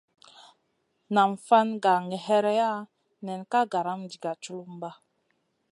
Nam 1.13 1.31
fan 1.45 1.69
gah 1.83 2.03
hèreya 2.25 2.71
nen 3.25 3.41
ka 3.51 3.59
garam 3.71 4.01
diga 4.09 4.31
tchulumba. 4.41 4.89